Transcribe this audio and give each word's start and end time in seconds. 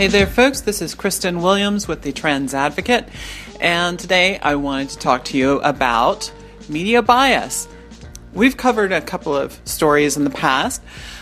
Hey 0.00 0.06
there, 0.06 0.26
folks. 0.26 0.62
This 0.62 0.80
is 0.80 0.94
Cristan 0.94 1.42
Williams 1.42 1.86
with 1.86 2.00
the 2.00 2.10
Trans 2.10 2.54
Advocate, 2.54 3.06
and 3.60 3.98
today 3.98 4.38
I 4.38 4.54
wanted 4.54 4.88
to 4.88 4.98
talk 4.98 5.26
to 5.26 5.36
you 5.36 5.60
about 5.60 6.32
media 6.70 7.02
bias. 7.02 7.68
We've 8.32 8.56
covered 8.56 8.92
a 8.92 9.02
couple 9.02 9.36
of 9.36 9.60
stories 9.66 10.16
in 10.16 10.24
the 10.24 10.30
past 10.30 10.80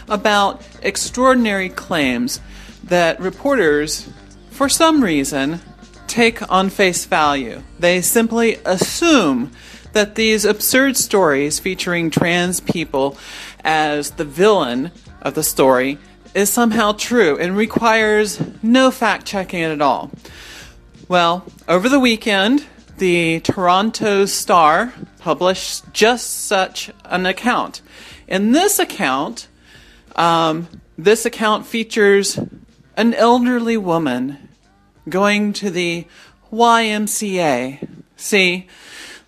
about 0.08 0.62
extraordinary 0.80 1.70
claims 1.70 2.40
that 2.84 3.18
reporters, 3.18 4.08
for 4.50 4.68
some 4.68 5.02
reason, 5.02 5.58
take 6.06 6.48
on 6.48 6.70
face 6.70 7.04
value. 7.04 7.64
They 7.80 8.00
simply 8.00 8.60
assume 8.64 9.50
that 9.92 10.14
these 10.14 10.44
absurd 10.44 10.96
stories 10.96 11.58
featuring 11.58 12.10
trans 12.10 12.60
people 12.60 13.18
as 13.64 14.12
the 14.12 14.24
villain 14.24 14.92
of 15.20 15.34
the 15.34 15.42
story 15.42 15.98
is 16.38 16.48
somehow 16.48 16.92
true 16.92 17.36
and 17.36 17.56
requires 17.56 18.40
no 18.62 18.92
fact 18.92 19.26
checking 19.26 19.60
at 19.60 19.80
all. 19.80 20.08
Well, 21.08 21.44
over 21.66 21.88
the 21.88 21.98
weekend, 21.98 22.64
the 22.98 23.40
Toronto 23.40 24.24
Star 24.24 24.94
published 25.18 25.92
just 25.92 26.46
such 26.46 26.92
an 27.06 27.26
account. 27.26 27.82
In 28.28 28.52
this 28.52 28.78
account, 28.78 29.48
um, 30.14 30.68
this 30.96 31.26
account 31.26 31.66
features 31.66 32.38
an 32.96 33.14
elderly 33.14 33.76
woman 33.76 34.48
going 35.08 35.52
to 35.54 35.70
the 35.70 36.06
YMCA. 36.52 37.88
See, 38.16 38.68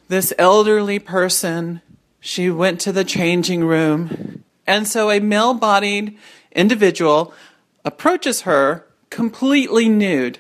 this 0.07 0.33
elderly 0.39 1.01
person, 1.01 1.83
she 2.21 2.51
went 2.51 2.81
to 2.83 2.93
the 2.93 3.05
changing 3.05 3.65
room, 3.65 4.45
and 4.65 4.87
so 4.87 5.11
a 5.11 5.19
male 5.19 5.55
bodied 5.55 6.17
individual 6.53 7.33
approaches 7.85 8.43
her 8.43 8.87
completely 9.09 9.89
nude. 9.89 10.39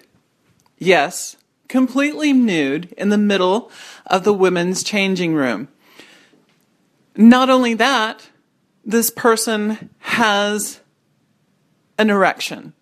Yes, 0.79 1.37
completely 1.69 2.33
nude 2.33 2.93
in 2.97 3.11
the 3.11 3.19
middle 3.19 3.71
of 4.07 4.25
the 4.25 4.33
women's 4.33 4.83
changing 4.83 5.35
room. 5.35 5.69
Not 7.17 7.51
only 7.51 7.75
that, 7.75 8.29
this 8.85 9.11
person 9.11 9.91
has 9.99 10.81
an 11.99 12.11
erection. 12.11 12.73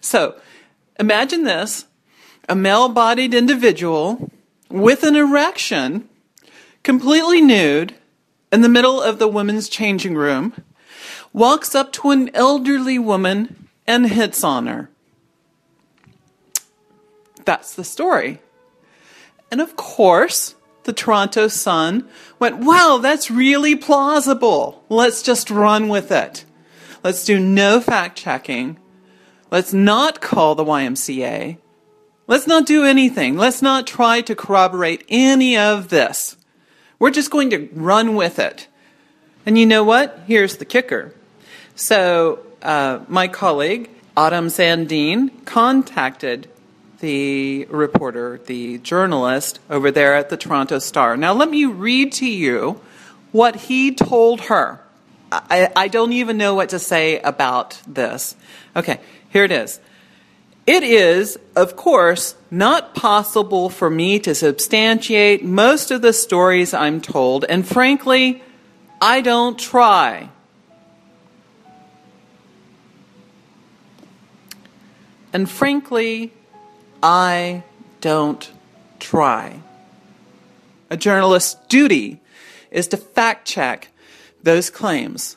so 0.00 0.40
imagine 0.98 1.44
this 1.44 1.86
a 2.48 2.56
male 2.56 2.88
bodied 2.88 3.34
individual 3.34 4.30
with 4.70 5.02
an 5.02 5.16
erection, 5.16 6.08
completely 6.82 7.40
nude, 7.40 7.94
in 8.50 8.62
the 8.62 8.68
middle 8.68 9.00
of 9.00 9.18
the 9.18 9.28
women's 9.28 9.68
changing 9.68 10.14
room 10.14 10.54
walks 11.32 11.74
up 11.74 11.92
to 11.92 12.10
an 12.10 12.30
elderly 12.34 12.98
woman 12.98 13.68
and 13.86 14.10
hits 14.10 14.44
on 14.44 14.66
her. 14.66 14.90
That's 17.44 17.74
the 17.74 17.84
story. 17.84 18.40
And 19.50 19.60
of 19.60 19.76
course, 19.76 20.54
the 20.84 20.92
Toronto 20.92 21.48
Sun 21.48 22.08
went, 22.38 22.58
wow, 22.58 22.98
that's 23.00 23.30
really 23.30 23.74
plausible. 23.76 24.84
Let's 24.88 25.22
just 25.22 25.50
run 25.50 25.88
with 25.88 26.10
it. 26.10 26.44
Let's 27.02 27.24
do 27.24 27.38
no 27.38 27.80
fact 27.80 28.18
checking. 28.18 28.78
Let's 29.50 29.72
not 29.72 30.20
call 30.20 30.54
the 30.54 30.64
YMCA. 30.64 31.58
Let's 32.26 32.46
not 32.46 32.66
do 32.66 32.84
anything. 32.84 33.38
Let's 33.38 33.62
not 33.62 33.86
try 33.86 34.20
to 34.20 34.34
corroborate 34.34 35.04
any 35.08 35.56
of 35.56 35.88
this. 35.88 36.36
We're 36.98 37.10
just 37.10 37.30
going 37.30 37.48
to 37.50 37.68
run 37.72 38.14
with 38.14 38.38
it. 38.38 38.68
And 39.48 39.56
you 39.56 39.64
know 39.64 39.82
what? 39.82 40.24
Here's 40.26 40.58
the 40.58 40.66
kicker 40.66 41.14
so, 41.74 42.40
uh, 42.60 43.00
my 43.08 43.28
colleague, 43.28 43.88
Autumn 44.14 44.48
Sandeen, 44.48 45.46
contacted 45.46 46.50
the 47.00 47.64
reporter, 47.70 48.42
the 48.44 48.76
journalist 48.76 49.58
over 49.70 49.90
there 49.90 50.14
at 50.14 50.28
the 50.28 50.36
Toronto 50.36 50.78
Star. 50.78 51.16
Now, 51.16 51.32
let 51.32 51.48
me 51.48 51.64
read 51.64 52.12
to 52.14 52.26
you 52.28 52.82
what 53.32 53.56
he 53.56 53.94
told 53.94 54.42
her. 54.42 54.80
I, 55.32 55.72
I 55.74 55.88
don't 55.88 56.12
even 56.12 56.36
know 56.36 56.54
what 56.54 56.68
to 56.68 56.78
say 56.78 57.18
about 57.18 57.80
this. 57.86 58.36
Okay, 58.76 59.00
here 59.30 59.44
it 59.44 59.52
is. 59.52 59.80
It 60.66 60.82
is, 60.82 61.38
of 61.56 61.74
course, 61.74 62.34
not 62.50 62.94
possible 62.94 63.70
for 63.70 63.88
me 63.88 64.18
to 64.18 64.34
substantiate 64.34 65.42
most 65.42 65.90
of 65.90 66.02
the 66.02 66.12
stories 66.12 66.74
I'm 66.74 67.00
told, 67.00 67.46
and 67.46 67.66
frankly, 67.66 68.42
I 69.00 69.20
don't 69.20 69.58
try. 69.58 70.30
And 75.32 75.48
frankly, 75.48 76.32
I 77.02 77.62
don't 78.00 78.50
try. 78.98 79.60
A 80.90 80.96
journalist's 80.96 81.56
duty 81.68 82.20
is 82.70 82.88
to 82.88 82.96
fact 82.96 83.46
check 83.46 83.88
those 84.42 84.70
claims. 84.70 85.36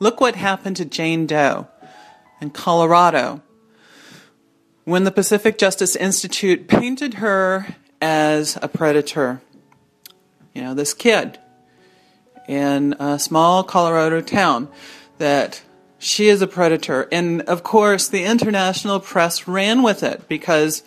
Look 0.00 0.20
what 0.20 0.36
happened 0.36 0.76
to 0.76 0.84
Jane 0.84 1.26
Doe 1.26 1.68
in 2.40 2.50
Colorado 2.50 3.42
when 4.84 5.04
the 5.04 5.10
Pacific 5.10 5.58
Justice 5.58 5.94
Institute 5.94 6.66
painted 6.66 7.14
her 7.14 7.76
as 8.00 8.58
a 8.62 8.68
predator. 8.68 9.42
You 10.54 10.62
know, 10.62 10.74
this 10.74 10.94
kid 10.94 11.38
in 12.48 12.96
a 12.98 13.18
small 13.18 13.62
Colorado 13.62 14.20
town 14.20 14.68
that 15.18 15.62
she 15.98 16.28
is 16.28 16.42
a 16.42 16.46
predator. 16.46 17.06
And 17.12 17.42
of 17.42 17.62
course, 17.62 18.08
the 18.08 18.24
international 18.24 18.98
press 18.98 19.46
ran 19.46 19.82
with 19.82 20.02
it 20.02 20.26
because, 20.28 20.82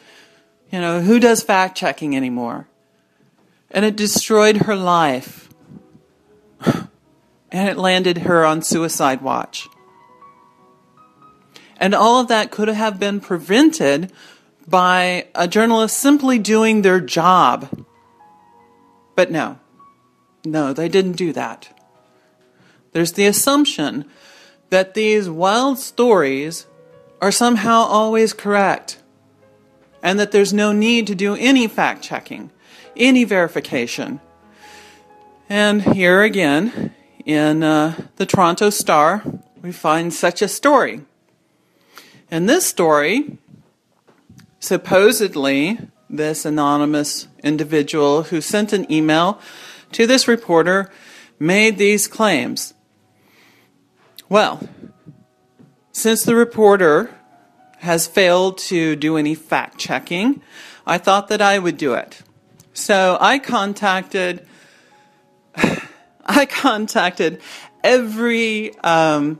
you 0.72 0.82
know, 0.82 1.02
who 1.02 1.20
does 1.20 1.44
fact 1.44 1.78
checking 1.78 2.18
anymore? 2.18 2.68
And 3.70 3.86
it 3.86 3.96
destroyed 3.96 4.58
her 4.58 4.76
life. 4.76 5.50
and 6.66 7.70
it 7.70 7.78
landed 7.78 8.20
her 8.20 8.46
on 8.46 8.62
suicide 8.62 9.22
watch. 9.22 9.68
And 11.78 11.94
all 11.94 12.20
of 12.20 12.28
that 12.28 12.52
could 12.52 12.68
have 12.68 13.00
been 13.00 13.20
prevented 13.20 14.12
by 14.68 15.28
a 15.36 15.48
journalist 15.48 15.98
simply 15.98 16.40
doing 16.40 16.82
their 16.82 17.00
job. 17.00 17.86
But 19.16 19.32
no, 19.32 19.60
no, 20.46 20.74
they 20.74 20.90
didn't 20.90 21.14
do 21.14 21.34
that. 21.34 21.70
There's 22.92 23.14
the 23.14 23.26
assumption 23.26 24.06
that 24.70 24.94
these 24.94 25.30
wild 25.30 25.78
stories 25.78 26.66
are 27.22 27.32
somehow 27.32 27.82
always 27.82 28.34
correct 28.34 28.98
and 30.02 30.20
that 30.20 30.32
there's 30.32 30.54
no 30.54 30.72
need 30.72 31.08
to 31.08 31.16
do 31.16 31.36
any 31.36 31.68
fact 31.68 32.02
checking, 32.02 32.50
any 32.96 33.24
verification. 33.24 34.20
And 35.48 35.82
here 35.82 36.24
again, 36.24 36.94
in 37.26 37.62
uh, 37.62 37.96
the 38.16 38.26
Toronto 38.26 38.70
Star, 38.70 39.24
we 39.62 39.72
find 39.72 40.14
such 40.14 40.42
a 40.42 40.48
story. 40.48 41.02
In 42.32 42.46
this 42.46 42.66
story, 42.66 43.38
supposedly, 44.60 45.78
this 46.10 46.46
anonymous 46.46 47.28
individual 47.44 48.24
who 48.24 48.42
sent 48.42 48.74
an 48.74 48.92
email 48.92 49.40
to 49.94 50.08
this 50.08 50.28
reporter 50.28 50.92
made 51.40 51.78
these 51.78 52.08
claims. 52.08 52.74
Well, 54.30 54.68
since 55.92 56.24
the 56.24 56.36
reporter 56.36 57.14
has 57.80 58.08
failed 58.08 58.58
to 58.60 58.96
do 58.96 59.18
any 59.18 59.36
fact 59.36 59.78
checking, 59.78 60.42
I 60.86 60.98
thought 60.98 61.28
that 61.30 61.42
I 61.42 61.60
would 61.60 61.78
do 61.78 61.94
it. 61.94 62.22
So 62.74 63.18
I 63.20 63.40
contacted, 63.40 64.46
I 66.26 66.46
contacted 66.46 67.42
every 67.84 68.78
um, 68.80 69.40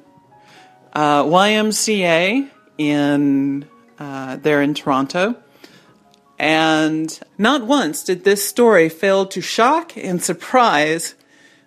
uh, 0.94 1.24
YMCA 1.24 2.50
in 2.78 3.66
uh, 4.00 4.36
there 4.38 4.62
in 4.62 4.74
Toronto, 4.74 5.41
and 6.42 7.20
not 7.38 7.68
once 7.68 8.04
did 8.04 8.24
this 8.24 8.44
story 8.44 8.90
fail 8.90 9.28
to 9.28 9.40
shock 9.42 9.96
and 9.96 10.24
surprise 10.24 11.14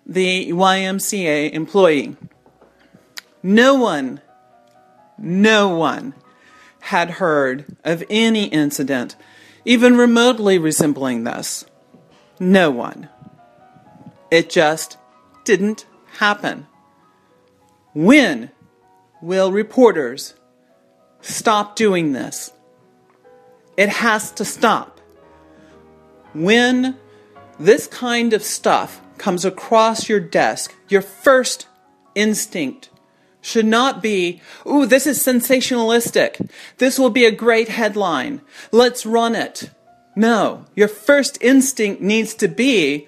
the 0.05 0.51
YMCA 0.51 1.53
employee. 1.53 2.17
No 3.41 3.75
one, 3.75 4.19
no 5.17 5.69
one 5.69 6.13
had 6.81 7.09
heard 7.11 7.77
of 7.85 8.03
any 8.09 8.47
incident 8.47 9.15
even 9.63 9.95
remotely 9.95 10.59
resembling 10.59 11.23
this. 11.23 11.65
No 12.37 12.69
one. 12.69 13.07
It 14.29 14.49
just 14.49 14.97
didn't 15.45 15.85
happen. 16.17 16.67
When 17.93 18.51
will 19.21 19.53
reporters 19.53 20.35
stop 21.21 21.77
doing 21.77 22.11
this? 22.11 22.51
It 23.77 23.89
has 23.89 24.31
to 24.33 24.45
stop. 24.45 24.99
When 26.33 26.97
this 27.59 27.87
kind 27.87 28.33
of 28.33 28.43
stuff 28.43 29.01
comes 29.17 29.45
across 29.45 30.09
your 30.09 30.19
desk, 30.19 30.75
your 30.89 31.01
first 31.01 31.67
instinct 32.13 32.89
should 33.41 33.65
not 33.65 34.01
be, 34.01 34.41
ooh, 34.65 34.85
this 34.85 35.05
is 35.05 35.19
sensationalistic. 35.19 36.49
This 36.77 36.97
will 36.97 37.11
be 37.11 37.25
a 37.25 37.31
great 37.31 37.69
headline. 37.69 38.41
Let's 38.71 39.05
run 39.05 39.35
it. 39.35 39.69
No, 40.15 40.65
your 40.75 40.87
first 40.87 41.37
instinct 41.41 42.01
needs 42.01 42.33
to 42.35 42.47
be, 42.47 43.07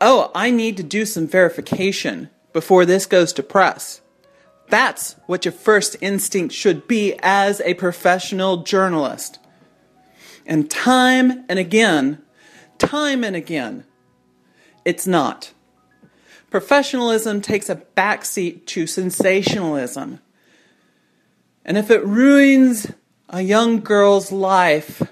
oh, 0.00 0.30
I 0.34 0.50
need 0.50 0.76
to 0.78 0.82
do 0.82 1.06
some 1.06 1.28
verification 1.28 2.30
before 2.52 2.84
this 2.84 3.06
goes 3.06 3.32
to 3.34 3.42
press. 3.42 4.00
That's 4.68 5.16
what 5.26 5.44
your 5.44 5.52
first 5.52 5.96
instinct 6.00 6.54
should 6.54 6.88
be 6.88 7.14
as 7.22 7.60
a 7.60 7.74
professional 7.74 8.58
journalist. 8.58 9.38
And 10.46 10.70
time 10.70 11.44
and 11.48 11.58
again, 11.58 12.22
time 12.78 13.24
and 13.24 13.36
again, 13.36 13.84
it's 14.84 15.06
not. 15.06 15.52
Professionalism 16.50 17.40
takes 17.40 17.70
a 17.70 17.76
backseat 17.76 18.66
to 18.66 18.86
sensationalism. 18.86 20.20
And 21.64 21.78
if 21.78 21.90
it 21.90 22.04
ruins 22.04 22.92
a 23.28 23.40
young 23.40 23.80
girl's 23.80 24.30
life 24.30 25.02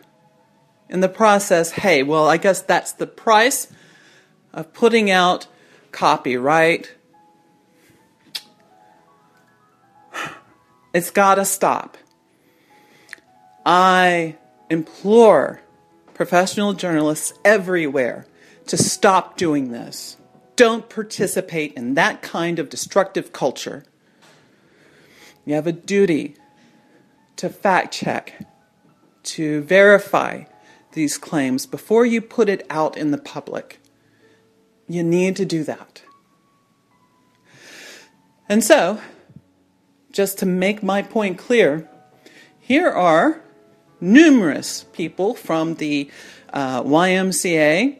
in 0.88 1.00
the 1.00 1.08
process, 1.08 1.70
hey, 1.70 2.02
well, 2.02 2.28
I 2.28 2.36
guess 2.36 2.60
that's 2.60 2.92
the 2.92 3.06
price 3.06 3.72
of 4.52 4.72
putting 4.72 5.10
out 5.10 5.46
copyright. 5.92 6.92
It's 10.92 11.10
got 11.10 11.36
to 11.36 11.44
stop. 11.44 11.96
I 13.64 14.36
implore 14.70 15.60
professional 16.14 16.72
journalists 16.72 17.34
everywhere 17.44 18.26
to 18.66 18.76
stop 18.76 19.36
doing 19.36 19.72
this. 19.72 20.16
Don't 20.54 20.88
participate 20.88 21.74
in 21.74 21.94
that 21.94 22.22
kind 22.22 22.58
of 22.58 22.68
destructive 22.68 23.32
culture. 23.32 23.84
You 25.44 25.54
have 25.54 25.66
a 25.66 25.72
duty 25.72 26.36
to 27.36 27.48
fact 27.48 27.92
check, 27.92 28.46
to 29.22 29.62
verify 29.62 30.44
these 30.92 31.18
claims 31.18 31.66
before 31.66 32.04
you 32.04 32.20
put 32.20 32.48
it 32.48 32.66
out 32.68 32.96
in 32.96 33.10
the 33.10 33.18
public. 33.18 33.80
You 34.88 35.02
need 35.02 35.36
to 35.36 35.44
do 35.44 35.64
that. 35.64 36.02
And 38.48 38.62
so, 38.62 39.00
just 40.12 40.38
to 40.40 40.46
make 40.46 40.82
my 40.82 41.02
point 41.02 41.38
clear, 41.38 41.88
here 42.58 42.90
are 42.90 43.42
numerous 44.00 44.84
people 44.92 45.34
from 45.34 45.74
the 45.76 46.10
uh, 46.52 46.82
YMCA 46.82 47.98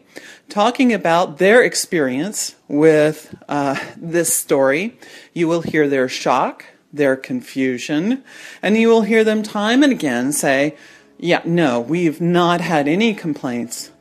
talking 0.49 0.93
about 0.93 1.37
their 1.37 1.63
experience 1.63 2.55
with 2.67 3.35
uh, 3.47 3.79
this 3.95 4.35
story. 4.35 4.97
You 5.33 5.47
will 5.47 5.61
hear 5.61 5.87
their 5.87 6.09
shock, 6.09 6.65
their 6.91 7.15
confusion, 7.15 8.23
and 8.61 8.77
you 8.77 8.89
will 8.89 9.03
hear 9.03 9.23
them 9.23 9.43
time 9.43 9.83
and 9.83 9.91
again 9.91 10.31
say, 10.33 10.75
Yeah, 11.17 11.41
no, 11.45 11.79
we've 11.79 12.19
not 12.19 12.61
had 12.61 12.87
any 12.87 13.13
complaints 13.13 13.91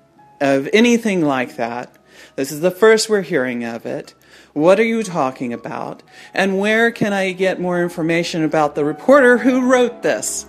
of 0.41 0.69
anything 0.73 1.23
like 1.23 1.57
that. 1.57 1.97
This 2.37 2.51
is 2.51 2.61
the 2.61 2.71
first 2.71 3.09
we're 3.09 3.23
hearing 3.23 3.65
of 3.65 3.87
it. 3.87 4.15
What 4.53 4.81
are 4.81 4.85
you 4.85 5.03
talking 5.03 5.53
about? 5.53 6.03
And 6.35 6.59
where 6.59 6.91
can 6.91 7.13
I 7.13 7.33
get 7.33 7.61
more 7.61 7.83
information 7.83 8.43
about 8.43 8.75
the 8.75 8.85
reporter 8.85 9.39
who 9.39 9.71
wrote 9.71 10.03
this? 10.03 10.47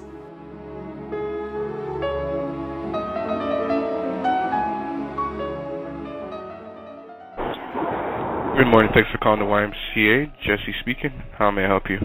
Good 8.62 8.70
morning. 8.70 8.92
Thanks 8.94 9.10
for 9.10 9.18
calling 9.18 9.40
the 9.40 9.46
YMCA. 9.46 10.34
Jesse 10.46 10.76
speaking. 10.82 11.10
How 11.36 11.50
may 11.50 11.64
I 11.64 11.68
help 11.68 11.90
you? 11.90 11.98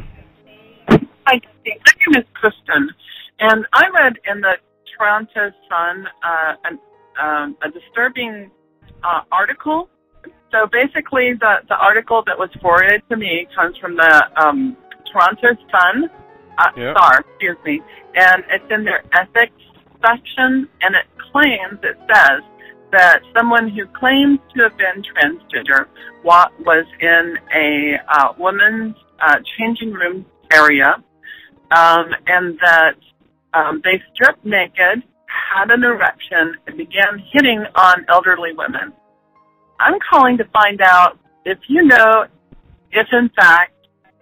Hi, 0.89 0.99
my 1.29 1.37
name 1.37 2.17
is 2.17 2.25
Cristan, 2.33 2.89
and 3.41 3.67
I 3.75 3.85
read 3.93 4.15
in 4.27 4.41
the 4.41 4.55
Toronto 4.97 5.53
Sun 5.69 6.07
uh, 6.25 6.55
an, 6.65 6.79
um, 7.21 7.57
a 7.63 7.71
disturbing 7.71 8.51
uh, 9.05 9.21
article. 9.31 9.91
So 10.51 10.67
basically, 10.73 11.35
the, 11.39 11.57
the 11.69 11.77
article 11.77 12.23
that 12.27 12.39
was 12.39 12.49
forwarded 12.63 13.03
to 13.11 13.19
me 13.19 13.47
comes 13.55 13.77
from 13.77 13.95
the 13.97 14.23
um, 14.43 14.79
Toronto 15.13 15.49
Sun, 15.71 16.09
uh, 16.57 16.71
Yeah. 16.75 16.95
Star, 16.95 17.21
excuse 17.21 17.59
me, 17.67 17.83
and 18.15 18.43
it's 18.49 18.65
in 18.71 18.83
their 18.83 19.05
ethics 19.13 19.61
section, 20.01 20.71
and 20.81 20.95
it 20.95 21.05
claims, 21.31 21.81
it 21.83 21.99
says, 22.09 22.41
that 22.93 23.21
someone 23.37 23.69
who 23.69 23.87
claims 23.87 24.39
to 24.55 24.63
have 24.63 24.77
been 24.77 25.03
transgender 25.03 25.87
was 26.25 26.87
in 27.01 27.39
a 27.55 27.95
uh, 28.09 28.33
woman's 28.39 28.97
uh, 29.21 29.37
changing 29.59 29.93
room 29.93 30.25
area, 30.53 31.03
um, 31.71 32.11
and 32.27 32.59
that 32.61 32.95
um, 33.55 33.81
they 33.85 34.03
stripped 34.13 34.45
naked, 34.45 35.03
had 35.27 35.71
an 35.71 35.83
erection, 35.85 36.57
and 36.67 36.77
began 36.77 37.23
hitting 37.33 37.65
on 37.75 38.05
elderly 38.09 38.53
women. 38.53 38.93
I'm 39.79 39.99
calling 40.11 40.39
to 40.39 40.45
find 40.47 40.81
out 40.81 41.19
if 41.45 41.59
you 41.69 41.83
know 41.83 42.27
if 42.93 43.07
in 43.13 43.31
fact 43.37 43.73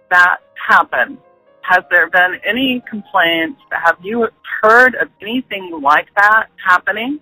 that 0.09 0.37
happened. 0.67 1.17
Has 1.61 1.83
there 1.89 2.09
been 2.09 2.39
any 2.47 2.83
complaints? 2.87 3.59
Have 3.71 3.97
you 4.03 4.27
heard 4.61 4.93
of 4.95 5.09
anything 5.19 5.79
like 5.81 6.07
that 6.15 6.47
happening? 6.63 7.19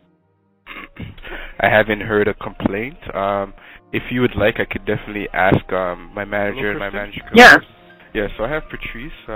I 1.64 1.70
haven't 1.70 2.02
heard 2.02 2.28
a 2.28 2.34
complaint. 2.34 2.98
Um, 3.16 3.54
if 3.94 4.04
you 4.12 4.20
would 4.22 4.36
like, 4.36 4.56
I 4.60 4.66
could 4.66 4.86
definitely 4.86 5.28
ask 5.34 5.64
um, 5.72 6.12
my 6.14 6.26
manager. 6.26 6.72
and 6.72 6.80
My 6.80 6.90
manager. 6.90 7.22
could- 7.28 7.38
Yes. 7.38 7.60
Yeah. 8.14 8.28
So 8.38 8.44
I 8.44 8.50
have 8.50 8.64
Patrice, 8.70 9.14
uh, 9.28 9.32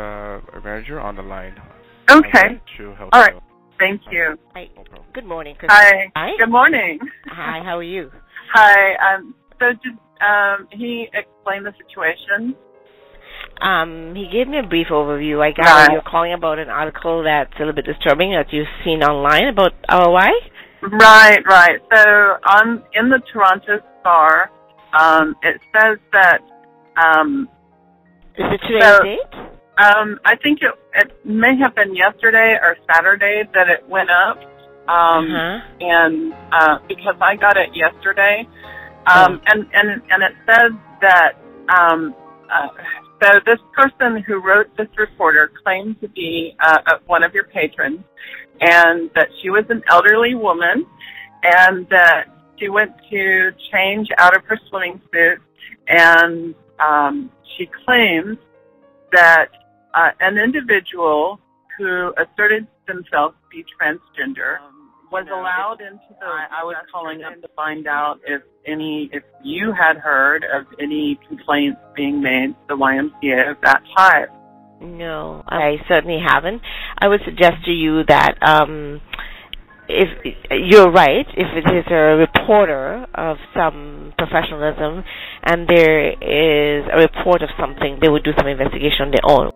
our 0.53 0.61
manager, 0.63 0.99
on 0.99 1.15
the 1.15 1.21
line. 1.23 1.55
Okay. 2.11 2.59
She'll 2.75 2.93
help. 2.95 3.09
All 3.13 3.21
you 3.21 3.25
right. 3.27 3.35
out. 3.35 3.43
Thank 3.79 4.01
you. 4.11 4.37
Hi. 4.53 4.69
No. 4.75 4.83
Good 5.13 5.25
morning, 5.25 5.55
Cristan. 5.57 5.77
Hi. 5.79 6.11
Hi. 6.15 6.31
Good 6.37 6.49
morning. 6.51 6.99
Hi, 7.27 7.61
how 7.63 7.77
are 7.77 7.83
you? 7.83 8.11
Hi. 8.53 8.95
Um, 9.15 9.35
so 9.59 9.67
did 9.83 9.93
um, 10.21 10.67
he 10.71 11.07
explain 11.13 11.63
the 11.63 11.73
situation? 11.85 12.55
Um, 13.61 14.13
he 14.15 14.27
gave 14.31 14.47
me 14.47 14.57
a 14.59 14.63
brief 14.67 14.87
overview. 14.87 15.41
I 15.41 15.51
gather 15.51 15.69
Right. 15.69 15.91
you're 15.93 16.01
calling 16.01 16.33
about 16.33 16.59
an 16.59 16.69
article 16.69 17.23
that's 17.23 17.53
a 17.55 17.59
little 17.59 17.73
bit 17.73 17.85
disturbing 17.85 18.31
that 18.31 18.51
you've 18.51 18.67
seen 18.83 19.01
online 19.03 19.47
about 19.47 19.73
ROI? 19.91 20.31
Right, 20.81 21.39
right. 21.47 21.79
So 21.91 21.99
on 22.45 22.83
in 22.93 23.09
the 23.09 23.19
Toronto 23.31 23.79
Star, 24.01 24.51
um, 24.93 25.35
it 25.41 25.59
says 25.73 25.97
that 26.13 26.39
um, 26.95 27.49
Is 28.37 28.45
it 28.51 28.61
today's 28.67 28.83
So- 28.83 29.03
date? 29.03 29.19
um, 29.77 30.19
I 30.25 30.35
think 30.37 30.59
it, 30.61 30.73
it 30.95 31.25
may 31.25 31.55
have 31.57 31.75
been 31.75 31.95
yesterday 31.95 32.57
or 32.61 32.75
Saturday 32.91 33.43
that 33.53 33.69
it 33.69 33.87
went 33.87 34.09
up, 34.09 34.37
um, 34.87 35.25
uh-huh. 35.29 35.59
and 35.81 36.33
uh, 36.51 36.79
because 36.87 37.15
I 37.21 37.35
got 37.35 37.57
it 37.57 37.69
yesterday, 37.75 38.47
um, 39.05 39.41
and 39.45 39.67
and 39.73 40.01
and 40.09 40.23
it 40.23 40.33
says 40.47 40.71
that 41.01 41.33
um, 41.69 42.15
uh, 42.51 42.69
so 43.21 43.39
this 43.45 43.59
person 43.73 44.21
who 44.23 44.39
wrote 44.39 44.75
this 44.77 44.87
reporter 44.97 45.51
claimed 45.63 45.99
to 46.01 46.07
be 46.09 46.55
uh, 46.59 46.79
uh, 46.85 46.97
one 47.07 47.23
of 47.23 47.33
your 47.33 47.45
patrons, 47.45 48.03
and 48.61 49.09
that 49.15 49.29
she 49.41 49.49
was 49.49 49.65
an 49.69 49.83
elderly 49.89 50.35
woman, 50.35 50.85
and 51.43 51.87
that 51.89 52.25
she 52.57 52.69
went 52.69 52.91
to 53.09 53.51
change 53.71 54.09
out 54.17 54.35
of 54.35 54.43
her 54.45 54.59
swimming 54.69 55.01
suit, 55.11 55.39
and 55.87 56.53
um, 56.79 57.31
she 57.55 57.67
claims 57.85 58.37
that 59.11 59.47
uh, 59.93 60.11
an 60.19 60.37
individual 60.37 61.39
who 61.77 62.13
asserted 62.17 62.67
themselves 62.87 63.35
to 63.43 63.57
be 63.57 63.65
transgender 63.79 64.57
was 65.11 65.25
allowed 65.31 65.79
into 65.81 66.13
the. 66.19 66.25
I, 66.25 66.61
I 66.61 66.63
was 66.63 66.75
calling 66.91 67.23
up 67.23 67.41
to 67.41 67.47
find 67.55 67.87
out 67.87 68.19
if 68.25 68.41
any, 68.65 69.09
if 69.13 69.23
you 69.43 69.73
had 69.77 69.97
heard 69.97 70.43
of 70.43 70.65
any 70.79 71.19
complaints 71.27 71.79
being 71.95 72.21
made 72.21 72.49
to 72.49 72.57
the 72.69 72.75
YMCA 72.75 73.51
of 73.51 73.57
that 73.63 73.81
type. 73.95 74.29
No, 74.81 75.43
I 75.47 75.77
certainly 75.87 76.19
haven't. 76.23 76.61
I 76.99 77.07
would 77.07 77.21
suggest 77.25 77.65
to 77.65 77.71
you 77.71 78.03
that 78.07 78.35
um, 78.41 79.01
if 79.89 80.07
you're 80.51 80.91
right, 80.91 81.25
if 81.35 81.47
it 81.55 81.75
is 81.75 81.85
a 81.89 82.17
reporter 82.17 83.05
of 83.15 83.37
some 83.55 84.13
professionalism 84.17 85.03
and 85.43 85.67
there 85.67 86.11
is 86.11 86.85
a 86.93 86.97
report 86.97 87.41
of 87.41 87.49
something, 87.59 87.97
they 88.01 88.09
would 88.09 88.23
do 88.23 88.31
some 88.37 88.47
investigation 88.47 89.07
on 89.07 89.11
their 89.11 89.25
own. 89.25 89.51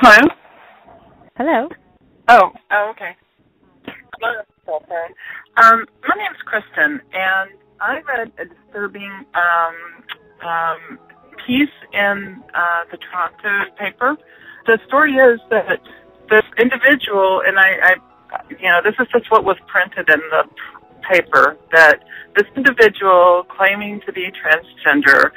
Hello. 0.00 0.28
Hello. 1.36 1.68
Oh. 2.28 2.50
Oh. 2.70 2.92
Okay. 2.94 3.16
Okay. 4.66 5.06
Um, 5.62 5.86
my 6.08 6.14
name's 6.16 6.40
Cristan, 6.44 7.00
and 7.12 7.50
I 7.80 8.00
read 8.00 8.32
a 8.38 8.44
disturbing 8.46 9.24
um, 9.34 10.48
um, 10.48 10.98
piece 11.46 11.68
in 11.92 12.42
uh, 12.54 12.84
the 12.90 12.96
Toronto 12.96 13.70
paper. 13.78 14.16
The 14.66 14.78
story 14.86 15.14
is 15.14 15.40
that 15.50 15.80
this 16.30 16.44
individual, 16.58 17.42
and 17.46 17.58
I, 17.58 17.76
I, 17.82 17.94
you 18.48 18.68
know, 18.68 18.80
this 18.82 18.94
is 18.98 19.06
just 19.12 19.30
what 19.30 19.44
was 19.44 19.56
printed 19.66 20.08
in 20.08 20.20
the 20.30 20.48
paper, 21.08 21.58
that 21.72 22.02
this 22.34 22.46
individual 22.56 23.44
claiming 23.44 24.00
to 24.06 24.12
be 24.12 24.30
transgender 24.32 25.30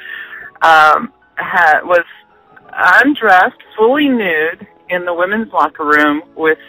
um, 0.62 1.12
had 1.36 1.82
was 1.84 2.06
undressed, 2.74 3.62
fully 3.76 4.08
nude 4.08 4.66
in 4.90 5.06
the 5.06 5.14
women's 5.14 5.52
locker 5.52 5.86
room 5.86 6.24
with 6.36 6.60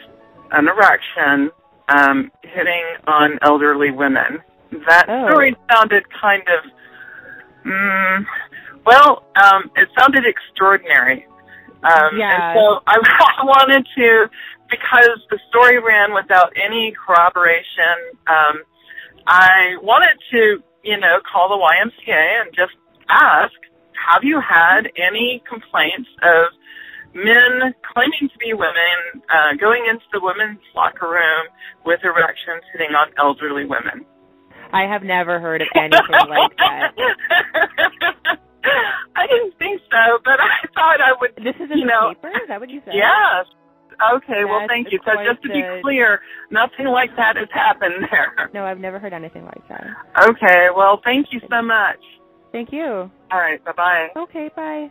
an 0.50 0.66
erection, 0.66 1.50
um, 1.88 2.30
hitting 2.42 2.84
on 3.06 3.38
elderly 3.42 3.90
women. 3.90 4.40
That 4.86 5.06
Oh. 5.08 5.28
story 5.28 5.56
sounded 5.72 6.04
kind 6.10 6.42
of, 6.48 6.70
mm, 7.64 8.26
well, 8.84 9.24
um, 9.36 9.70
it 9.76 9.88
sounded 9.98 10.24
extraordinary. 10.26 11.26
Um, 11.82 12.18
Yeah. 12.18 12.50
And 12.52 12.58
so 12.58 12.82
I, 12.86 12.96
I 13.38 13.44
wanted 13.44 13.86
to, 13.96 14.30
because 14.70 15.18
the 15.30 15.38
story 15.48 15.78
ran 15.78 16.12
without 16.12 16.52
any 16.56 16.92
corroboration, 17.06 17.96
um, 18.26 18.62
I 19.26 19.76
wanted 19.82 20.18
to, 20.32 20.62
you 20.82 20.98
know, 20.98 21.20
call 21.30 21.48
the 21.48 21.56
YMCA 21.56 22.40
and 22.42 22.54
just 22.54 22.72
ask, 23.08 23.52
have 24.06 24.24
you 24.24 24.40
had 24.40 24.90
any 24.96 25.42
complaints 25.48 26.08
of 26.22 26.46
men 27.14 27.74
claiming 27.92 28.28
to 28.32 28.38
be 28.38 28.52
women 28.54 29.22
uh, 29.30 29.54
going 29.60 29.86
into 29.88 30.04
the 30.12 30.20
women's 30.22 30.60
locker 30.74 31.08
room 31.08 31.46
with 31.84 32.00
erections 32.04 32.62
hitting 32.72 32.94
on 32.94 33.08
elderly 33.18 33.64
women? 33.64 34.04
I 34.72 34.82
have 34.84 35.02
never 35.02 35.40
heard 35.40 35.62
of 35.62 35.68
anything 35.74 36.28
like 36.28 36.56
that. 36.58 36.92
I 39.16 39.26
didn't 39.26 39.56
think 39.58 39.80
so, 39.90 40.18
but 40.24 40.38
I 40.40 40.66
thought 40.74 41.00
I 41.00 41.12
would. 41.20 41.32
This 41.36 41.56
is 41.56 41.70
in 41.72 41.78
You 41.78 41.86
the 41.86 41.92
know, 41.92 42.14
paper? 42.14 42.28
Is 42.28 42.48
that 42.48 42.60
what 42.60 42.68
you 42.70 42.80
said? 42.84 42.94
Yes. 42.94 43.46
Okay. 44.14 44.44
well, 44.44 44.66
thank 44.68 44.92
you. 44.92 45.00
So 45.04 45.12
just 45.24 45.42
to 45.42 45.48
be 45.48 45.62
clear, 45.82 46.20
nothing 46.50 46.86
like 46.86 47.10
that 47.16 47.36
has 47.36 47.48
happened 47.52 48.06
there. 48.10 48.50
No, 48.54 48.64
I've 48.64 48.78
never 48.78 48.98
heard 48.98 49.12
anything 49.12 49.44
like 49.44 49.66
that. 49.68 49.86
Okay. 50.28 50.68
Well, 50.76 51.00
thank 51.02 51.28
you 51.32 51.40
so 51.50 51.62
much. 51.62 51.98
Thank 52.52 52.72
you. 52.72 53.10
All 53.32 53.38
right. 53.38 53.62
Bye 53.64 53.72
bye. 53.76 54.08
Okay, 54.16 54.50
bye. 54.54 54.88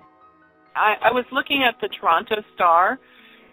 I, 0.78 1.10
I 1.10 1.12
was 1.12 1.26
looking 1.32 1.64
at 1.68 1.76
the 1.82 1.90
Toronto 1.90 2.36
Star, 2.56 3.00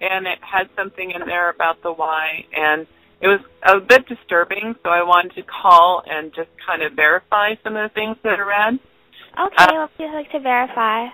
and 0.00 0.26
it 0.26 0.38
had 0.40 0.68
something 0.76 1.10
in 1.10 1.26
there 1.26 1.50
about 1.50 1.82
the 1.82 1.92
why, 1.92 2.44
and 2.54 2.86
it 3.20 3.28
was 3.28 3.40
a 3.62 3.80
bit 3.80 4.06
disturbing. 4.06 4.74
So 4.82 4.90
I 4.90 5.02
wanted 5.02 5.34
to 5.36 5.42
call 5.42 6.02
and 6.06 6.32
just 6.34 6.50
kind 6.66 6.82
of 6.82 6.92
verify 6.92 7.54
some 7.62 7.76
of 7.76 7.90
the 7.90 7.94
things 7.94 8.16
that 8.22 8.38
I 8.38 8.42
read. 8.42 8.78
Okay, 9.46 9.54
Uh, 9.58 9.72
what 9.72 9.90
would 9.98 10.06
you 10.06 10.14
like 10.14 10.30
to 10.32 10.40
verify? 10.40 11.06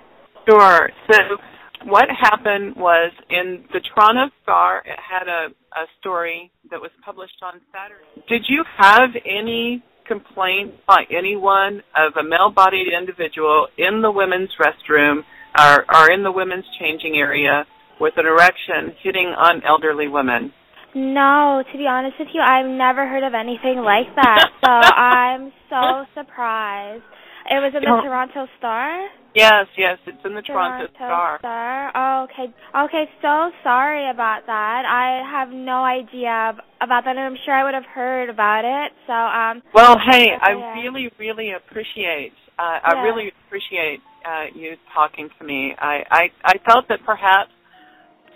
Sure. 0.48 0.90
So 1.10 1.36
what 1.84 2.08
happened 2.10 2.76
was 2.76 3.12
in 3.30 3.64
the 3.72 3.80
Toronto 3.80 4.32
Star, 4.42 4.82
it 4.84 4.98
had 4.98 5.28
a, 5.28 5.48
a 5.78 5.86
story 6.00 6.50
that 6.70 6.80
was 6.80 6.90
published 7.04 7.40
on 7.42 7.60
Saturday. 7.72 8.26
Did 8.28 8.44
you 8.48 8.64
have 8.76 9.10
any 9.24 9.82
complaints 10.06 10.76
by 10.88 11.04
anyone 11.10 11.82
of 11.96 12.16
a 12.16 12.22
male-bodied 12.22 12.88
individual 12.92 13.68
in 13.78 14.02
the 14.02 14.10
women's 14.10 14.50
restroom 14.58 15.22
or, 15.59 15.85
or 15.95 16.11
in 16.11 16.23
the 16.23 16.33
women's 16.33 16.64
changing 16.78 17.16
area 17.16 17.64
with 18.00 18.14
an 18.16 18.26
erection 18.26 18.95
hitting 19.02 19.28
on 19.37 19.62
elderly 19.64 20.09
women? 20.09 20.52
No, 20.95 21.62
to 21.71 21.78
be 21.78 21.87
honest 21.87 22.16
with 22.19 22.28
you, 22.35 22.40
I've 22.40 22.66
never 22.66 23.07
heard 23.07 23.23
of 23.23 23.35
anything 23.35 23.78
like 23.78 24.12
that. 24.16 24.50
so 24.64 24.71
I'm 24.71 25.52
so 25.69 26.04
surprised. 26.14 27.04
It 27.50 27.59
was 27.62 27.73
in 27.75 27.83
the 27.83 27.90
Oh. 27.90 28.02
Toronto 28.02 28.47
Star? 28.59 29.09
Yes, 29.35 29.66
yes, 29.78 29.99
it's 30.07 30.19
in 30.25 30.35
the 30.35 30.42
Toronto, 30.42 30.88
Star. 30.95 31.38
Star. 31.38 31.92
Oh, 31.95 32.25
okay. 32.25 32.52
Okay, 32.75 33.09
so 33.23 33.50
sorry 33.62 34.11
about 34.11 34.47
that. 34.47 34.83
I 34.85 35.23
have 35.30 35.50
no 35.50 35.85
idea 35.85 36.54
about 36.80 37.04
that, 37.04 37.11
and 37.16 37.21
I'm 37.21 37.37
sure 37.45 37.54
I 37.54 37.62
would 37.62 37.75
have 37.75 37.87
heard 37.87 38.28
about 38.28 38.64
it. 38.64 38.92
So, 39.07 39.12
um, 39.12 39.62
Well, 39.73 39.97
hey, 39.99 40.33
I 40.40 40.50
I 40.50 40.75
really, 40.83 41.11
really 41.19 41.52
appreciate. 41.52 42.33
Uh, 42.59 42.80
I 42.83 43.02
really 43.02 43.33
appreciate 43.47 44.00
uh, 44.26 44.44
you 44.54 44.76
talking 44.94 45.28
to 45.38 45.44
me. 45.44 45.74
I, 45.78 46.04
I, 46.10 46.30
I 46.44 46.58
felt 46.66 46.88
that 46.88 47.00
perhaps 47.04 47.50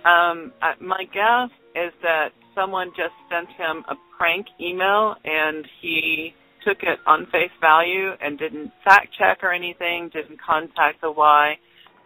um, 0.04 0.52
uh, 0.62 0.72
my 0.80 1.04
guess 1.12 1.50
is 1.74 1.92
that 2.02 2.28
someone 2.54 2.90
just 2.90 3.14
sent 3.30 3.48
him 3.50 3.84
a 3.88 3.94
prank 4.18 4.46
email, 4.60 5.16
and 5.24 5.66
he 5.80 6.34
took 6.64 6.82
it 6.82 6.98
on 7.06 7.26
face 7.26 7.50
value 7.60 8.12
and 8.20 8.38
didn't 8.38 8.72
fact 8.84 9.08
check 9.18 9.38
or 9.42 9.52
anything, 9.52 10.10
didn't 10.12 10.40
contact 10.40 11.00
the 11.00 11.10
Y, 11.10 11.56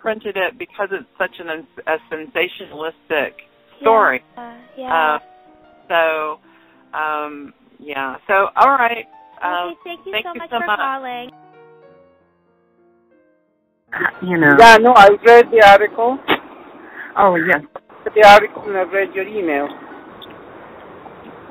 printed 0.01 0.37
it 0.37 0.59
because 0.59 0.89
it's 0.93 1.09
such 1.19 1.39
an 1.39 1.67
a 1.87 1.97
sensationalistic 2.13 3.33
story. 3.81 4.23
Yeah. 4.37 4.59
yeah. 4.77 4.95
Uh, 4.95 5.19
so, 5.89 6.99
um, 6.99 7.55
yeah. 7.79 8.17
So, 8.27 8.49
all 8.57 8.71
right. 8.71 9.07
Um, 9.43 9.71
okay, 9.71 9.81
thank 9.85 10.07
you 10.07 10.13
thank 10.13 10.27
so 10.27 10.33
you 10.35 10.39
much 10.41 10.51
so 10.51 10.59
for 10.59 10.67
much. 10.67 10.79
calling. 10.79 11.31
You 14.23 14.37
know. 14.39 14.57
Yeah, 14.59 14.77
no, 14.77 14.93
I 14.95 15.09
read 15.25 15.51
the 15.51 15.63
article. 15.67 16.19
Oh, 17.17 17.35
yes. 17.37 17.63
The 18.15 18.27
article 18.27 18.63
and 18.69 18.77
I 18.77 18.83
read 18.83 19.15
your 19.15 19.27
email. 19.27 19.69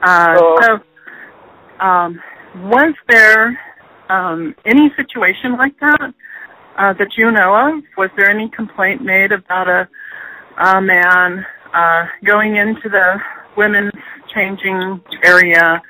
Uh, 0.01 0.36
So- 0.38 0.58
so, 0.62 1.86
um, 1.86 2.22
was 2.63 2.94
there 3.08 3.60
um, 4.10 4.56
any 4.65 4.91
situation 4.96 5.58
like 5.58 5.77
that 5.79 6.13
uh, 6.77 6.94
that 6.94 7.17
you 7.17 7.32
know 7.32 7.53
of? 7.56 7.84
Was 7.98 8.10
there 8.15 8.29
any 8.29 8.50
complaint 8.50 9.03
made 9.03 9.32
about 9.32 9.67
a, 9.67 9.88
a 10.58 10.82
man 10.82 11.46
uh, 11.74 12.06
going 12.24 12.56
into 12.56 12.89
the 12.89 13.20
women's 13.56 13.91
changing 14.34 15.01
area, 15.24 15.82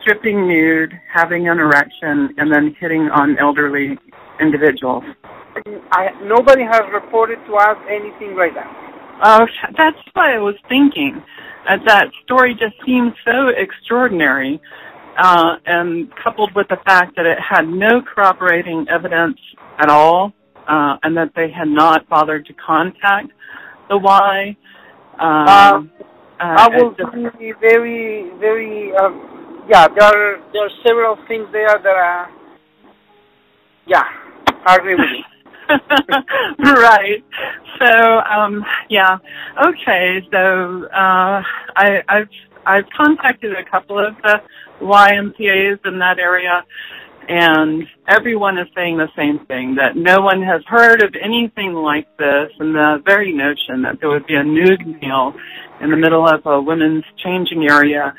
stripping 0.00 0.46
nude, 0.48 0.98
having 1.12 1.48
an 1.48 1.58
erection, 1.58 2.34
and 2.38 2.52
then 2.52 2.74
hitting 2.80 3.08
on 3.10 3.38
elderly 3.38 3.98
individuals? 4.40 5.04
I 5.92 6.10
nobody 6.22 6.62
has 6.62 6.82
reported 6.92 7.38
to 7.46 7.54
us 7.56 7.76
anything 7.88 8.36
like 8.36 8.54
that. 8.54 8.68
Oh, 9.22 9.46
that's 9.76 9.98
what 10.14 10.26
I 10.26 10.38
was 10.38 10.54
thinking. 10.68 11.22
Uh, 11.68 11.76
that 11.86 12.08
story 12.24 12.54
just 12.54 12.74
seemed 12.86 13.12
so 13.24 13.48
extraordinary, 13.48 14.60
uh, 15.18 15.56
and 15.66 16.10
coupled 16.22 16.54
with 16.54 16.68
the 16.68 16.78
fact 16.86 17.16
that 17.16 17.26
it 17.26 17.38
had 17.38 17.68
no 17.68 18.00
corroborating 18.02 18.86
evidence 18.88 19.38
at 19.78 19.90
all, 19.90 20.32
uh, 20.68 20.96
and 21.02 21.16
that 21.16 21.32
they 21.36 21.50
had 21.50 21.68
not 21.68 22.08
bothered 22.08 22.46
to 22.46 22.54
contact 22.54 23.30
the 23.88 23.98
Y. 23.98 24.56
Um, 25.18 25.90
uh, 26.40 26.56
I 26.58 26.68
will 26.68 26.92
just- 26.92 27.38
be 27.38 27.52
very, 27.52 28.30
very. 28.38 28.94
Um, 28.96 29.64
yeah, 29.68 29.86
there 29.88 30.04
are 30.04 30.40
there 30.52 30.64
are 30.64 30.70
several 30.86 31.16
things 31.28 31.46
there 31.52 31.78
that 31.78 31.86
are. 31.86 32.30
Yeah, 33.86 34.04
I 34.64 34.76
agree 34.76 34.94
with 34.94 35.10
you. 35.10 35.24
Right. 36.90 37.24
So, 37.78 38.20
um, 38.20 38.64
yeah. 38.88 39.18
Okay. 39.64 40.20
So, 40.30 40.84
uh, 40.86 41.42
I, 41.76 42.02
I've 42.08 42.28
I've 42.66 42.84
contacted 42.96 43.52
a 43.52 43.68
couple 43.68 43.98
of 43.98 44.14
the 44.22 44.42
YMCA's 44.80 45.80
in 45.84 45.98
that 45.98 46.18
area, 46.18 46.64
and 47.28 47.84
everyone 48.08 48.58
is 48.58 48.66
saying 48.74 48.98
the 48.98 49.08
same 49.16 49.44
thing 49.46 49.76
that 49.76 49.96
no 49.96 50.20
one 50.20 50.42
has 50.42 50.62
heard 50.66 51.02
of 51.02 51.14
anything 51.20 51.72
like 51.72 52.06
this, 52.18 52.50
and 52.58 52.74
the 52.74 53.02
very 53.04 53.32
notion 53.32 53.82
that 53.82 53.98
there 54.00 54.10
would 54.10 54.26
be 54.26 54.34
a 54.34 54.44
nude 54.44 54.86
male 55.00 55.34
in 55.80 55.90
the 55.90 55.96
middle 55.96 56.26
of 56.28 56.44
a 56.44 56.60
women's 56.60 57.04
changing 57.24 57.66
area, 57.68 58.14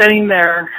sitting 0.00 0.28
there 0.28 0.70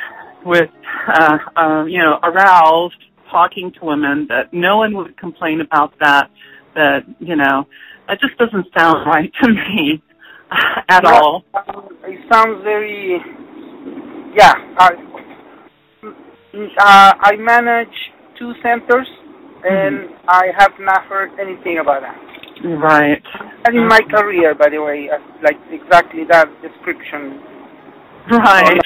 with, 0.45 0.69
uh, 1.07 1.37
uh, 1.55 1.85
you 1.85 1.99
know, 1.99 2.19
aroused, 2.23 2.95
talking 3.29 3.71
to 3.73 3.85
women, 3.85 4.25
that 4.29 4.53
no 4.53 4.77
one 4.77 4.95
would 4.95 5.17
complain 5.17 5.61
about 5.61 5.93
that, 5.99 6.29
that, 6.77 7.03
you 7.19 7.35
know, 7.35 7.67
that 8.07 8.21
just 8.21 8.37
doesn't 8.37 8.67
sound 8.77 9.05
right 9.07 9.31
to 9.43 9.49
me 9.49 10.01
at 10.89 11.03
Yeah, 11.03 11.11
all. 11.19 11.43
um, 11.53 11.89
it 12.03 12.19
sounds 12.31 12.63
very. 12.63 13.19
Yeah, 14.35 14.53
I, 14.77 14.91
uh, 16.03 17.13
I 17.19 17.35
manage 17.37 18.11
two 18.37 18.53
centers, 18.61 19.07
and 19.65 20.09
I 20.27 20.47
have 20.57 20.73
not 20.79 21.05
heard 21.05 21.31
anything 21.39 21.79
about 21.79 22.01
that. 22.01 22.17
Right. 22.63 23.21
And 23.65 23.77
in 23.77 23.87
my 23.87 23.99
career, 24.09 24.55
by 24.55 24.69
the 24.69 24.81
way, 24.81 25.09
uh, 25.09 25.17
like 25.43 25.57
exactly 25.71 26.23
that 26.29 26.47
description. 26.61 27.41
Right. 28.31 28.81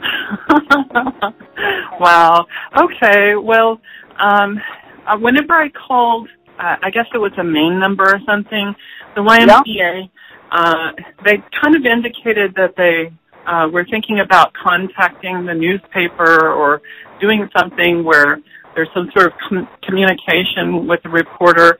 wow. 2.00 2.46
Okay. 2.76 3.34
Well, 3.36 3.80
um, 4.18 4.60
uh, 5.06 5.16
whenever 5.18 5.54
I 5.54 5.68
called, 5.70 6.28
uh, 6.60 6.76
I 6.82 6.90
guess 6.90 7.06
it 7.14 7.18
was 7.18 7.32
a 7.38 7.44
main 7.44 7.78
number 7.78 8.04
or 8.04 8.20
something. 8.26 8.74
The 9.14 9.22
YMCA, 9.22 10.10
uh, 10.50 10.92
they 11.24 11.42
kind 11.60 11.74
of 11.74 11.86
indicated 11.86 12.54
that 12.56 12.74
they 12.76 13.12
uh, 13.46 13.68
were 13.72 13.86
thinking 13.90 14.20
about 14.20 14.52
contacting 14.52 15.46
the 15.46 15.54
newspaper 15.54 16.50
or 16.50 16.82
doing 17.20 17.48
something 17.56 18.04
where 18.04 18.38
there's 18.74 18.88
some 18.94 19.10
sort 19.14 19.26
of 19.26 19.32
com- 19.48 19.68
communication 19.82 20.86
with 20.86 21.02
the 21.02 21.08
reporter. 21.08 21.78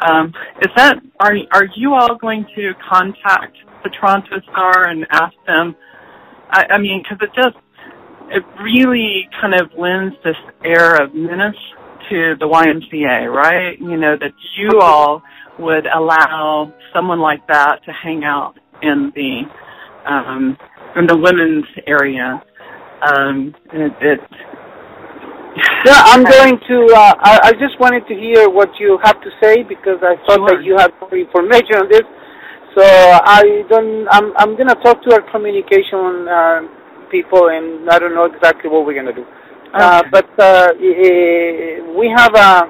Um, 0.00 0.32
is 0.62 0.70
that 0.76 1.02
are 1.18 1.34
are 1.50 1.66
you 1.74 1.94
all 1.94 2.14
going 2.14 2.46
to 2.54 2.72
contact 2.88 3.56
the 3.82 3.90
Toronto 3.90 4.40
Star 4.50 4.86
and 4.86 5.06
ask 5.10 5.34
them? 5.46 5.74
I, 6.50 6.66
I 6.70 6.78
mean, 6.78 7.02
because 7.02 7.18
it 7.20 7.34
just 7.34 7.56
it 8.30 8.44
really 8.62 9.28
kind 9.40 9.54
of 9.54 9.70
lends 9.76 10.14
this 10.24 10.36
air 10.64 11.02
of 11.02 11.14
menace 11.14 11.56
to 12.08 12.34
the 12.38 12.46
YMCA, 12.46 13.32
right? 13.32 13.78
You 13.78 13.96
know, 13.96 14.16
that 14.16 14.32
you 14.56 14.80
all 14.80 15.22
would 15.58 15.86
allow 15.86 16.72
someone 16.94 17.20
like 17.20 17.46
that 17.48 17.84
to 17.84 17.92
hang 17.92 18.24
out 18.24 18.54
in 18.82 19.12
the 19.14 19.42
um, 20.10 20.56
in 20.96 21.06
the 21.06 21.16
women's 21.16 21.66
area. 21.86 22.42
Um, 23.02 23.54
it, 23.72 23.92
it 24.00 24.20
yeah, 25.84 26.02
I'm 26.06 26.22
going 26.24 26.58
to. 26.68 26.76
Uh, 26.94 27.14
I, 27.20 27.40
I 27.44 27.52
just 27.52 27.78
wanted 27.80 28.06
to 28.06 28.14
hear 28.14 28.48
what 28.48 28.70
you 28.78 28.98
have 29.02 29.20
to 29.20 29.30
say 29.42 29.62
because 29.62 29.98
I 30.02 30.14
thought 30.26 30.46
Sure. 30.46 30.56
that 30.56 30.64
you 30.64 30.76
had 30.76 30.92
more 31.00 31.14
information 31.16 31.76
on 31.76 31.88
this. 31.90 32.06
So 32.76 32.84
I 32.84 33.64
don't. 33.68 34.06
I'm. 34.10 34.32
I'm 34.36 34.56
going 34.56 34.68
to 34.68 34.76
talk 34.76 35.02
to 35.02 35.12
our 35.12 35.22
communication 35.30 36.28
uh, 36.28 36.60
people, 37.10 37.48
and 37.48 37.90
I 37.90 37.98
don't 37.98 38.14
know 38.14 38.26
exactly 38.26 38.70
what 38.70 38.86
we're 38.86 38.94
going 38.94 39.12
to 39.12 39.18
do. 39.20 39.26
Uh, 39.72 40.02
Okay. 40.02 40.10
but 40.10 40.30
uh, 40.38 40.72
we 41.98 42.12
have 42.16 42.34
a, 42.34 42.68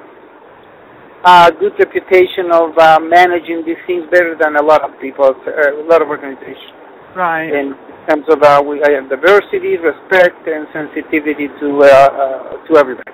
a 1.25 1.51
good 1.59 1.73
reputation 1.79 2.51
of 2.51 2.77
uh, 2.77 2.99
managing 2.99 3.65
these 3.65 3.81
things 3.87 4.05
better 4.11 4.35
than 4.39 4.55
a 4.55 4.61
lot 4.61 4.83
of 4.83 4.99
people, 5.01 5.25
a 5.25 5.85
lot 5.89 6.01
of 6.01 6.09
organizations 6.09 6.81
right. 7.15 7.53
in 7.53 7.75
terms 8.07 8.25
of 8.29 8.41
uh, 8.43 8.61
we 8.65 8.79
diversity, 8.79 9.77
respect, 9.77 10.47
and 10.47 10.67
sensitivity 10.73 11.47
to 11.59 11.83
uh, 11.83 11.87
uh, 11.87 12.67
to 12.67 12.77
everybody. 12.77 13.11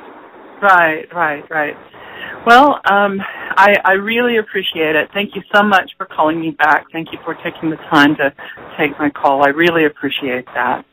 Right, 0.61 1.05
right, 1.13 1.43
right. 1.49 1.75
Well, 2.45 2.79
um, 2.89 3.19
I, 3.57 3.75
I 3.85 3.93
really 3.93 4.37
appreciate 4.37 4.95
it. 4.95 5.09
Thank 5.13 5.35
you 5.35 5.41
so 5.53 5.63
much 5.63 5.91
for 5.97 6.05
calling 6.05 6.39
me 6.39 6.51
back. 6.51 6.85
Thank 6.91 7.11
you 7.11 7.19
for 7.23 7.35
taking 7.43 7.69
the 7.69 7.75
time 7.91 8.15
to 8.15 8.33
take 8.77 8.97
my 8.97 9.09
call. 9.09 9.45
I 9.45 9.49
really 9.49 9.85
appreciate 9.85 10.45
that. 10.55 10.85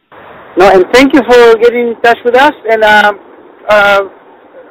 No, 0.56 0.70
and 0.70 0.84
thank 0.92 1.12
you 1.12 1.20
for 1.28 1.58
getting 1.58 1.88
in 1.88 2.00
touch 2.02 2.18
with 2.24 2.36
us. 2.36 2.52
And 2.70 2.84
um, 2.84 3.18
uh, 3.68 4.00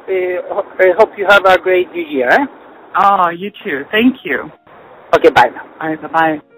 eh, 0.08 0.38
I 0.80 0.92
hope 0.98 1.10
you 1.16 1.26
have 1.28 1.44
a 1.44 1.58
great 1.58 1.90
new 1.92 2.02
year. 2.04 2.28
Eh? 2.28 2.46
Oh, 2.96 3.28
you 3.30 3.50
too. 3.62 3.84
Thank 3.90 4.24
you. 4.24 4.50
Okay, 5.14 5.30
bye 5.30 5.50
now. 5.54 5.66
All 5.80 5.88
right, 5.88 6.00
bye-bye. 6.00 6.53